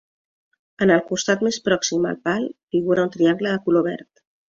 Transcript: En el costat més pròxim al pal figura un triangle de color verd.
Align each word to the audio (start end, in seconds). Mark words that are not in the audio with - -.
En 0.85 0.93
el 0.93 1.03
costat 1.09 1.43
més 1.47 1.59
pròxim 1.67 2.07
al 2.13 2.17
pal 2.29 2.47
figura 2.77 3.05
un 3.09 3.13
triangle 3.17 3.53
de 3.53 3.61
color 3.67 3.87
verd. 3.91 4.09